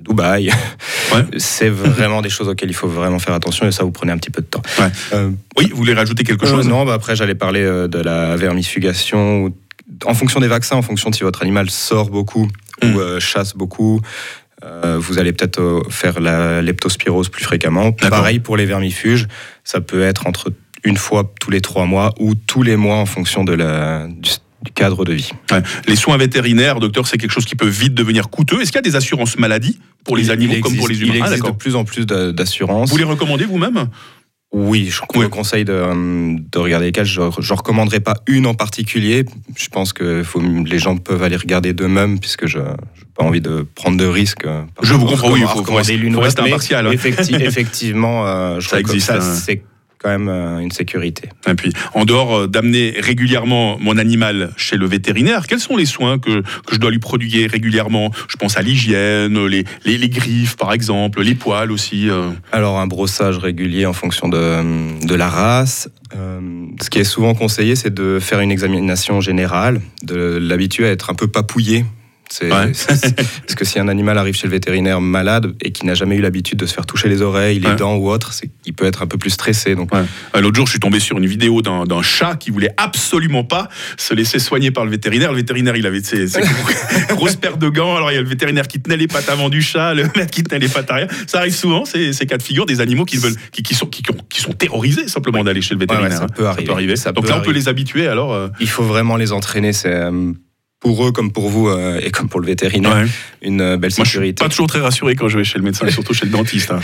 Dubaï. 0.02 0.52
c'est 1.38 1.70
vraiment 1.70 2.22
des 2.22 2.30
choses 2.30 2.48
auxquelles 2.48 2.70
il 2.70 2.76
faut 2.76 2.88
vraiment 2.88 3.20
faire 3.20 3.34
attention 3.34 3.68
et 3.68 3.72
ça 3.72 3.84
vous 3.84 3.92
prenez 3.92 4.12
un 4.12 4.18
petit 4.18 4.30
peu 4.30 4.42
de 4.42 4.48
temps. 4.48 4.62
Euh, 5.14 5.32
oui, 5.58 5.70
vous 5.72 5.78
voulez 5.78 5.94
rajouter 5.94 6.24
quelque 6.24 6.46
chose? 6.46 6.68
Non, 6.68 6.86
bah 6.86 6.94
après 6.94 7.16
j'allais 7.16 7.36
parler 7.36 7.62
euh, 7.62 7.88
de 7.88 8.00
la 8.00 8.36
vermifugation. 8.36 9.54
En 10.06 10.14
fonction 10.14 10.40
des 10.40 10.48
vaccins, 10.48 10.78
en 10.78 10.82
fonction 10.82 11.10
de 11.10 11.16
si 11.16 11.24
votre 11.24 11.42
animal 11.42 11.70
sort 11.70 12.10
beaucoup 12.10 12.48
ou 12.82 12.86
hmm. 12.86 12.98
euh, 12.98 13.20
chasse 13.20 13.56
beaucoup, 13.56 14.02
vous 15.00 15.18
allez 15.18 15.34
peut-être 15.34 15.82
faire 15.90 16.20
la 16.20 16.62
leptospirose 16.62 17.30
plus 17.30 17.44
fréquemment. 17.44 17.92
Pareil 17.94 18.40
pour 18.40 18.58
les 18.58 18.66
vermifuges, 18.66 19.28
ça 19.64 19.82
peut 19.82 20.04
être 20.04 20.28
entre 20.28 20.54
une 20.84 20.98
fois 20.98 21.32
tous 21.40 21.50
les 21.50 21.62
trois 21.62 21.86
mois 21.86 22.14
ou 22.20 22.36
tous 22.36 22.62
les 22.62 22.76
mois 22.76 22.98
en 22.98 23.08
fonction 23.08 23.44
de 23.44 23.54
la, 23.54 24.08
du, 24.08 24.30
du 24.64 24.72
cadre 24.72 25.06
de 25.06 25.14
vie. 25.14 25.32
Les 25.88 25.96
soins 25.96 26.18
vétérinaires, 26.18 26.80
docteur, 26.80 27.08
c'est 27.08 27.18
quelque 27.18 27.32
chose 27.32 27.46
qui 27.46 27.56
peut 27.56 27.68
vite 27.68 27.94
devenir 27.94 28.30
coûteux. 28.30 28.62
Est-ce 28.62 28.72
qu'il 28.72 28.78
y 28.78 28.80
a 28.80 28.90
des 28.90 28.96
assurances 28.96 29.38
maladie 29.38 29.80
pour 30.04 30.18
les 30.18 30.30
animaux 30.30 30.60
comme 30.62 30.76
pour 30.76 30.88
les 30.88 31.02
humains? 31.02 31.14
Il 31.16 31.24
existe 31.24 31.46
de 31.46 31.52
plus 31.52 31.76
en 31.76 31.84
plus 31.84 32.06
d'assurances. 32.06 32.90
Vous 32.90 32.98
les 32.98 33.04
recommandez 33.04 33.46
vous-même? 33.46 33.88
Oui, 34.54 34.90
je 34.92 35.00
vous 35.00 35.30
conseille 35.30 35.64
de, 35.64 35.82
de, 36.52 36.60
regarder 36.60 36.88
lesquelles. 36.88 37.06
Je 37.06 37.22
ne 37.22 37.54
recommanderais 37.54 38.02
pas 38.02 38.16
une 38.28 38.46
en 38.46 38.54
particulier. 38.54 39.24
Je 39.56 39.70
pense 39.70 39.94
que 39.94 40.24
faut, 40.24 40.42
les 40.42 40.78
gens 40.78 40.98
peuvent 40.98 41.24
aller 41.24 41.38
regarder 41.38 41.72
d'eux-mêmes, 41.72 42.20
puisque 42.20 42.48
je 42.48 42.58
n'ai 42.58 42.66
pas 43.16 43.24
envie 43.24 43.40
de 43.40 43.66
prendre 43.76 43.96
de 43.96 44.06
risques. 44.06 44.46
Je 44.82 44.94
vous 44.94 45.06
comprends, 45.06 45.32
oui, 45.32 45.40
il 45.40 45.48
faut, 45.48 45.64
faut, 45.64 45.76
rester 46.20 46.42
impartial. 46.42 46.86
Effectivement, 46.92 48.28
euh, 48.28 48.60
je 48.60 48.68
ça 48.68 48.80
existe. 48.82 49.08
Ça, 49.08 49.20
hein 49.20 49.56
quand 50.02 50.10
même 50.10 50.30
euh, 50.30 50.60
une 50.60 50.72
sécurité. 50.72 51.30
Et 51.48 51.54
puis, 51.54 51.72
en 51.94 52.06
dehors 52.06 52.36
euh, 52.36 52.48
d'amener 52.48 52.96
régulièrement 53.00 53.78
mon 53.80 53.98
animal 53.98 54.52
chez 54.58 54.78
le 54.78 54.88
vétérinaire, 54.88 55.48
quels 55.48 55.60
sont 55.60 55.78
les 55.78 55.86
soins 55.86 56.18
que, 56.18 56.42
que 56.42 56.74
je 56.74 56.78
dois 56.78 56.92
lui 56.92 57.00
prodiguer 57.00 57.48
régulièrement? 57.48 58.12
Je 58.28 58.36
pense 58.36 58.58
à 58.58 58.62
l'hygiène, 58.62 59.46
les, 59.46 59.64
les, 59.86 59.98
les, 59.98 60.10
griffes 60.10 60.58
par 60.58 60.74
exemple, 60.74 61.22
les 61.22 61.36
poils 61.36 61.72
aussi. 61.72 62.10
Euh. 62.10 62.30
Alors, 62.52 62.80
un 62.80 62.88
brossage 62.88 63.38
régulier 63.38 63.86
en 63.86 63.94
fonction 63.94 64.28
de, 64.28 65.06
de 65.06 65.16
la 65.16 65.30
race. 65.30 65.90
ce 66.14 66.90
qui 66.90 67.00
est 67.00 67.04
souvent 67.04 67.34
conseillé, 67.34 67.76
c'est 67.76 67.94
de 67.94 68.20
faire 68.20 68.40
une 68.40 68.52
examination 68.52 69.22
générale, 69.22 69.82
de 70.04 70.40
l'habituer 70.42 70.88
à 70.88 70.92
être 70.92 71.10
un 71.10 71.16
peu 71.16 71.28
papouillé 71.28 71.86
parce 72.42 73.56
que 73.56 73.66
si 73.66 73.80
un 73.80 73.88
animal 73.88 74.18
arrive 74.18 74.36
chez 74.36 74.48
le 74.48 74.52
vétérinaire 74.52 75.02
malade 75.02 75.54
et 75.62 75.72
qui 75.72 75.86
n'a 75.86 75.94
jamais 75.94 76.16
eu 76.16 76.22
l'habitude 76.22 76.58
de 76.58 76.66
se 76.66 76.74
faire 76.74 76.86
toucher 76.86 77.10
les 77.10 77.22
oreilles, 77.22 77.60
les 77.60 77.76
dents 77.76 77.96
ou 77.96 78.10
autre, 78.10 78.32
qu'il 78.64 78.74
peut 78.74 78.86
être 78.86 79.02
un 79.02 79.08
peu 79.08 79.18
plus 79.18 79.32
stressé. 79.32 79.76
Donc... 79.76 79.90
L'autre 80.34 80.56
jour, 80.56 80.66
je 80.66 80.72
suis 80.72 80.80
tombé 80.80 81.00
sur 81.00 81.18
une 81.18 81.26
vidéo 81.26 81.62
d'un 81.62 82.02
chat 82.02 82.36
qui 82.36 82.52
voulait 82.52 82.74
absolument 82.78 83.44
pas 83.44 83.70
se 83.98 84.14
laisser 84.14 84.40
soigner 84.40 84.72
par 84.72 84.86
le 84.86 84.92
vétérinaire. 84.92 85.32
Le 85.32 85.38
vétérinaire, 85.38 85.76
il 85.76 85.86
avait 85.86 86.02
ses, 86.02 86.26
grosses 87.10 87.36
paires 87.36 87.58
de 87.58 87.70
gants. 87.70 87.96
Alors 87.96 88.12
il 88.12 88.16
y 88.16 88.18
a 88.18 88.22
le 88.22 88.28
vétérinaire 88.28 88.68
qui 88.68 88.82
tenait 88.82 88.98
les 88.98 89.08
pattes 89.08 89.30
avant 89.30 89.50
du 89.50 89.62
chat, 89.62 89.94
le 89.94 90.04
maître 90.16 90.32
qui 90.32 90.44
tenait 90.44 90.60
les 90.60 90.70
pattes 90.70 90.90
arrière. 90.90 91.08
Ça 91.28 91.40
arrive 91.40 91.56
souvent, 91.56 91.86
ces, 91.86 92.14
ces 92.14 92.26
cas 92.26 92.38
de 92.38 92.44
figure, 92.44 92.66
des 92.66 92.82
animaux 92.82 93.06
qui, 93.06 93.18
veulent, 93.18 93.36
qui, 93.52 93.76
sont, 93.76 93.88
qui, 93.88 94.42
sont 94.42 94.54
terrorisés 94.54 95.08
simplement 95.08 95.44
d'aller 95.44 95.62
chez 95.62 95.74
le 95.74 95.80
vétérinaire. 95.80 96.18
ça, 96.18 96.28
peut 96.28 96.48
arriver. 96.48 96.96
Donc 97.16 97.28
là, 97.28 97.38
on 97.38 97.42
peut 97.42 97.52
les 97.52 97.68
habituer 97.68 98.08
alors. 98.08 98.34
Euh, 98.34 98.48
il 98.60 98.70
faut 98.70 98.84
vraiment 98.84 99.18
les 99.18 99.32
entraîner. 99.32 99.74
C'est 99.74 99.94
euh, 99.94 100.34
pour 100.82 101.08
eux 101.08 101.12
comme 101.12 101.32
pour 101.32 101.50
vous 101.50 101.70
euh, 101.70 102.02
et 102.04 102.10
comme 102.10 102.28
pour 102.28 102.42
le 102.42 102.48
vétérinaire, 102.48 103.08
une 103.42 103.62
euh, 103.62 103.78
belle 103.78 103.92
sécurité. 103.92 104.20
Je 104.20 104.26
suis 104.26 104.34
pas 104.34 104.50
toujours 104.50 104.68
très 104.68 104.82
rassuré 104.82 105.16
quand 105.16 105.30
je 105.30 105.38
vais 105.38 105.44
chez 105.44 105.60
le 105.60 105.64
médecin, 105.64 105.88
surtout 105.92 106.14
chez 106.14 106.26
le 106.26 106.32
dentiste. 106.32 106.72
Hein. 106.72 106.82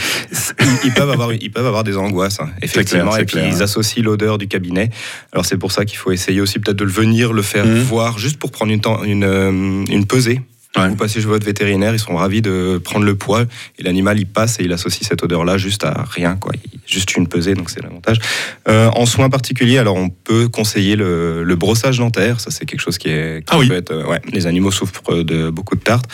Ils, 0.86 0.94
peuvent 0.94 1.10
avoir, 1.10 1.34
ils 1.34 1.52
peuvent 1.52 1.66
avoir 1.66 1.84
des 1.84 1.98
angoisses, 1.98 2.40
hein, 2.40 2.50
effectivement, 2.62 3.18
et 3.18 3.26
puis 3.26 3.40
ils 3.46 3.62
associent 3.62 4.04
l'odeur 4.04 4.38
du 4.38 4.48
cabinet. 4.48 4.92
Alors 5.34 5.46
c'est 5.46 5.58
pour 5.58 5.72
ça 5.72 5.84
qu'il 5.84 5.98
faut 5.98 6.12
essayer 6.12 6.40
aussi 6.40 6.60
peut-être 6.60 6.78
de 6.78 6.86
le 6.86 6.92
venir, 6.92 7.34
le 7.34 7.42
faire 7.42 7.66
mhm. 7.66 7.80
voir, 7.80 8.20
juste 8.20 8.38
pour 8.38 8.52
prendre 8.52 8.72
une, 8.72 8.82
temps, 8.82 9.04
une, 9.04 9.24
euh, 9.24 9.52
une 9.52 10.06
pesée 10.06 10.42
vous 10.76 10.96
passez 10.96 11.20
chez 11.22 11.28
votre 11.28 11.46
vétérinaire, 11.46 11.94
ils 11.94 12.00
sont 12.00 12.16
ravis 12.16 12.42
de 12.42 12.80
prendre 12.84 13.06
le 13.06 13.16
poids 13.16 13.46
et 13.80 13.84
l'animal 13.84 14.20
il 14.20 14.28
passe 14.28 14.60
et 14.60 14.64
il 14.64 14.74
associe 14.74 15.08
cette 15.08 15.24
odeur-là 15.24 15.58
juste 15.58 15.84
à 15.84 16.06
rien, 16.08 16.36
quoi. 16.36 16.54
Juste 16.86 17.16
une 17.16 17.28
pesée, 17.28 17.54
donc 17.54 17.70
c'est 17.70 17.82
l'avantage. 17.82 18.20
Euh, 18.68 18.90
en 18.94 19.06
soins 19.06 19.30
particuliers, 19.30 19.78
alors 19.78 19.96
on 19.96 20.10
peut 20.10 20.48
conseiller 20.48 20.96
le, 20.96 21.56
brossage 21.58 21.98
dentaire, 21.98 22.40
ça 22.40 22.52
c'est 22.52 22.66
quelque 22.66 22.80
chose 22.80 23.00
qui 23.00 23.10
est 23.10 23.44
ah 23.50 23.58
oui. 23.58 23.68
peut 23.68 23.76
être. 23.76 24.08
ouais, 24.08 24.22
les 24.32 24.46
animaux 24.46 24.72
souffrent 24.72 25.24
de 25.24 25.50
beaucoup 25.50 25.76
de 25.76 25.82
tartes. 25.82 26.06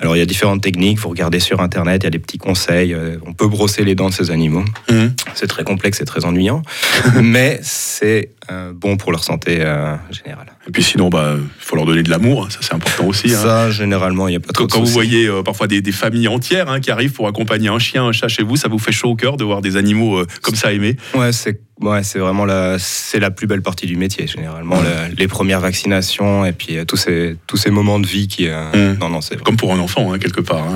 Alors 0.00 0.16
il 0.16 0.18
y 0.18 0.22
a 0.22 0.26
différentes 0.26 0.62
techniques, 0.62 0.98
vous 0.98 1.10
regardez 1.10 1.40
sur 1.40 1.60
internet, 1.60 2.02
il 2.02 2.04
y 2.04 2.06
a 2.06 2.10
des 2.10 2.18
petits 2.18 2.38
conseils, 2.38 2.94
euh, 2.94 3.16
on 3.26 3.34
peut 3.34 3.48
brosser 3.48 3.84
les 3.84 3.94
dents 3.94 4.08
de 4.08 4.14
ces 4.14 4.30
animaux. 4.30 4.64
Mhm. 4.90 5.14
C'est 5.34 5.46
très 5.46 5.62
complexe 5.62 6.00
et 6.00 6.04
très 6.06 6.24
ennuyant, 6.24 6.62
mais 7.22 7.60
c'est 7.62 8.30
euh, 8.50 8.72
bon 8.74 8.96
pour 8.96 9.12
leur 9.12 9.24
santé 9.24 9.58
euh, 9.60 9.94
générale. 10.10 10.46
Et 10.66 10.70
puis 10.70 10.82
sinon, 10.82 11.08
bah, 11.08 11.34
il 11.36 11.64
faut 11.64 11.76
leur 11.76 11.86
donner 11.86 12.02
de 12.02 12.10
l'amour, 12.10 12.50
ça 12.50 12.58
c'est 12.62 12.74
important 12.74 13.06
aussi. 13.06 13.32
Hein. 13.32 13.38
Ça, 13.38 13.70
généralement, 13.70 14.28
il 14.28 14.32
n'y 14.32 14.36
a 14.36 14.40
pas 14.40 14.52
trop 14.52 14.66
Quand, 14.66 14.80
vous 14.80 14.86
voyez 14.86 15.28
parfois 15.44 15.66
des, 15.66 15.82
familles 15.92 16.28
entières 16.28 16.68
hein, 16.70 16.80
qui 16.80 16.90
arrivent 16.90 17.12
pour 17.12 17.26
accompagner 17.28 17.68
un 17.68 17.78
chien, 17.78 18.04
un 18.04 18.12
chat 18.12 18.28
chez 18.28 18.42
vous, 18.42 18.56
ça 18.56 18.68
vous 18.68 18.78
fait 18.78 18.92
chaud 18.92 19.10
au 19.10 19.16
cœur 19.16 19.36
de 19.36 19.44
voir 19.44 19.60
des 19.60 19.76
animaux 19.76 20.24
comme 20.42 20.54
ça 20.54 20.72
aimés 20.72 20.96
Ouais, 21.14 21.32
c'est 21.32 21.60
Ouais, 21.80 22.02
vraiment 22.16 22.44
la, 22.44 22.76
la 23.14 23.30
plus 23.30 23.46
belle 23.46 23.62
partie 23.62 23.86
du 23.86 23.96
métier, 23.96 24.26
généralement. 24.26 24.76
les 25.16 25.28
premières 25.28 25.60
vaccinations 25.60 26.44
et 26.44 26.52
puis 26.52 26.76
euh, 26.76 26.84
tous, 26.84 26.96
ces, 26.96 27.36
tous 27.46 27.56
ces 27.56 27.70
moments 27.70 27.98
de 27.98 28.06
vie 28.06 28.28
qui. 28.28 28.48
Euh, 28.48 28.94
mmh. 28.94 28.98
Non, 28.98 29.08
non, 29.08 29.20
c'est. 29.20 29.42
Comme 29.42 29.56
pour 29.56 29.72
un 29.72 29.78
enfant, 29.78 30.12
hein, 30.12 30.18
quelque 30.18 30.42
part. 30.42 30.66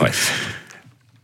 Ouais. 0.00 0.10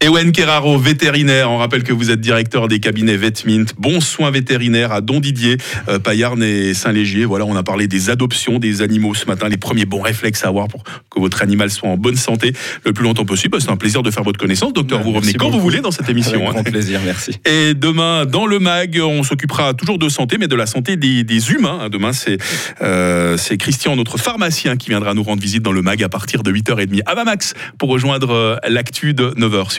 Ewen 0.04 0.32
Keraro, 0.32 0.76
vétérinaire. 0.76 1.50
On 1.50 1.56
rappelle 1.56 1.82
que 1.82 1.94
vous 1.94 2.10
êtes 2.10 2.20
directeur 2.20 2.68
des 2.68 2.78
cabinets 2.78 3.16
Vetmint. 3.16 3.64
Bon 3.78 4.02
soin 4.02 4.30
vétérinaire 4.30 4.92
à 4.92 5.00
Don 5.00 5.18
Didier, 5.18 5.56
euh, 5.88 5.98
Payarn 5.98 6.42
et 6.42 6.74
Saint-Légier. 6.74 7.24
Voilà, 7.24 7.46
on 7.46 7.56
a 7.56 7.62
parlé 7.62 7.88
des 7.88 8.10
adoptions 8.10 8.58
des 8.58 8.82
animaux 8.82 9.14
ce 9.14 9.24
matin, 9.24 9.48
les 9.48 9.56
premiers 9.56 9.86
bons 9.86 10.02
réflexes 10.02 10.44
à 10.44 10.48
avoir 10.48 10.68
pour 10.68 10.82
que 10.82 11.18
votre 11.18 11.40
animal 11.40 11.70
soit 11.70 11.88
en 11.88 11.96
bonne 11.96 12.16
santé 12.16 12.52
le 12.84 12.92
plus 12.92 13.02
longtemps 13.02 13.24
possible. 13.24 13.58
C'est 13.62 13.70
un 13.70 13.78
plaisir 13.78 14.02
de 14.02 14.10
faire 14.10 14.24
votre 14.24 14.38
connaissance. 14.38 14.74
Docteur, 14.74 15.02
vous 15.02 15.12
revenez 15.12 15.32
quand 15.32 15.48
vous 15.48 15.58
voulez 15.58 15.80
dans 15.80 15.90
cette 15.90 16.10
émission. 16.10 16.34
Avec 16.34 16.48
hein. 16.48 16.52
grand 16.52 16.64
plaisir, 16.64 17.00
merci. 17.02 17.38
Et 17.46 17.72
demain, 17.72 18.26
dans 18.26 18.44
le 18.44 18.58
MAG, 18.58 19.00
on 19.02 19.22
s'occupera 19.22 19.72
toujours 19.72 19.98
de 19.98 20.10
santé, 20.10 20.36
mais 20.36 20.48
de 20.48 20.56
la 20.56 20.66
santé 20.66 20.98
des, 20.98 21.50
humains. 21.50 21.78
Hein. 21.80 21.88
Demain, 21.88 22.12
c'est 22.12 22.36
euh, 22.82 23.38
Christian, 23.58 23.96
notre 23.96 24.18
pharmacien, 24.18 24.76
qui 24.76 24.90
viendra 24.90 25.14
nous 25.14 25.22
rendre 25.22 25.40
visite 25.40 25.62
dans 25.62 25.72
le 25.72 25.80
MAG 25.80 26.02
à 26.02 26.10
partir 26.10 26.42
de 26.42 26.52
8h30. 26.52 27.24
Max 27.24 27.54
pour 27.78 27.88
rejoindre 27.88 28.32
euh, 28.32 28.56
l'actu 28.68 29.14
de 29.14 29.30
9h 29.30 29.70
sur 29.70 29.72